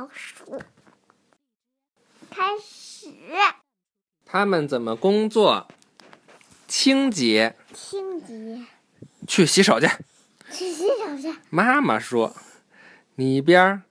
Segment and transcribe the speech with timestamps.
[0.00, 0.62] 好数。
[2.30, 3.10] 开始。
[4.24, 5.68] 他们怎么工作？
[6.66, 7.54] 清洁。
[7.74, 8.64] 清洁。
[9.28, 9.86] 去洗手去。
[10.50, 11.38] 去洗手去。
[11.50, 12.34] 妈妈说
[13.16, 13.82] ：“你边，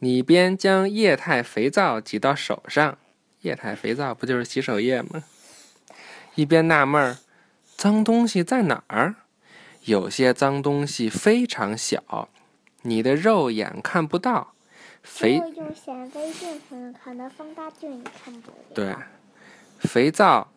[0.00, 2.98] 你边将液态肥皂挤到手上。
[3.40, 5.24] 液态肥皂不就是洗手液吗？”
[6.36, 7.16] 一边纳闷儿，
[7.74, 9.14] 脏东西在哪儿？
[9.84, 12.28] 有些脏东西非常小，
[12.82, 14.52] 你的肉眼看不到。
[15.02, 18.56] 肥用显微镜才能看到，放大镜也看不到。
[18.74, 18.94] 对，
[19.78, 20.48] 肥皂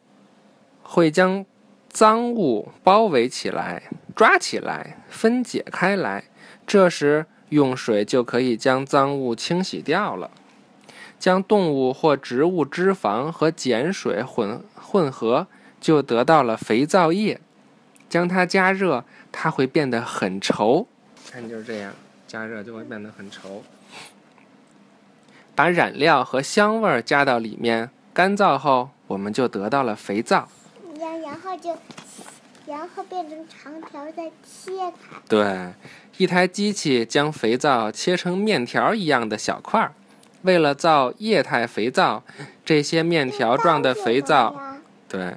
[0.84, 1.46] 会将
[1.90, 3.84] 脏物包围起来、
[4.16, 6.26] 抓起来、分解开来，
[6.68, 10.32] 这时用水就可以将脏物清洗掉了。
[11.18, 15.48] 将动物或植物脂肪和碱水混混合，
[15.80, 17.40] 就得到了肥皂液。
[18.10, 20.86] 将它加热，它会变得很稠。
[21.30, 21.94] 看，就是这样，
[22.28, 23.62] 加热就会变得很稠。
[25.56, 30.48] 把染料和香味儿加到里面，干燥后，我们就得到了肥皂。
[31.00, 31.76] 然然后就，
[32.66, 35.18] 然后变成长条再切开。
[35.28, 35.74] 对，
[36.18, 39.94] 一台机器将肥皂切成面条一样的小块儿。
[40.44, 42.24] 为了造液态肥皂，
[42.66, 44.56] 这些面条状的肥皂，
[45.08, 45.36] 对，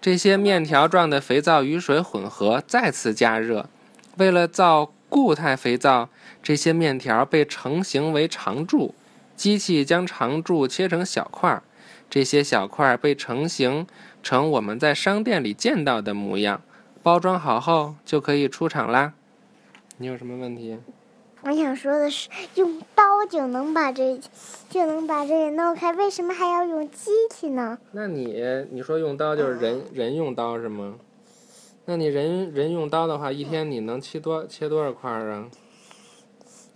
[0.00, 3.68] 这些面条状的肥皂与水混合，再次加热。
[4.16, 6.08] 为了造固态肥皂，
[6.42, 8.94] 这些面条被成型为长柱。
[9.36, 11.62] 机器将长柱切成小块儿，
[12.08, 13.86] 这些小块儿被成型
[14.22, 16.62] 成我们在商店里见到的模样。
[17.02, 19.12] 包装好后就可以出厂啦。
[19.98, 20.78] 你有什么问题？
[21.42, 24.18] 我想说的是，用刀就能把这
[24.70, 27.78] 就能把这个弄开，为什么还要用机器呢？
[27.92, 30.94] 那你你说用刀就是人人用刀是吗？
[31.84, 35.50] 那你人人用刀的话，一天你能切多切多少块儿啊？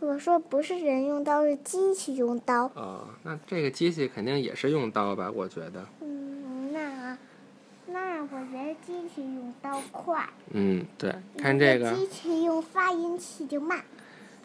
[0.00, 2.66] 我说不是人用刀，是机器用刀。
[2.74, 5.28] 哦，那这个机器肯定也是用刀吧？
[5.28, 5.84] 我觉得。
[6.00, 7.18] 嗯，那
[7.88, 10.28] 那我觉得机器用刀快。
[10.52, 11.92] 嗯，对，看这个。
[11.94, 13.82] 机器用发音器就慢。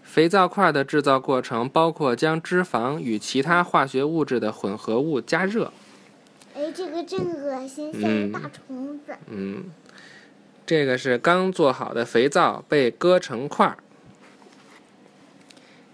[0.01, 5.71] 肥皂块的制造过程包括将脂肪与其他化学物质的混合物加热。
[6.55, 9.15] 哎，这个真恶心，像大虫子。
[9.27, 9.65] 嗯，
[10.65, 13.77] 这个是刚做好的肥皂被割成块儿。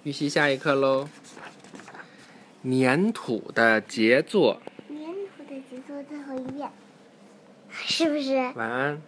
[0.09, 1.07] 预习下一课喽。
[2.63, 4.59] 粘土的杰作。
[4.87, 6.67] 粘土的杰作最后一遍，
[7.69, 8.35] 是不是？
[8.55, 8.99] 晚安。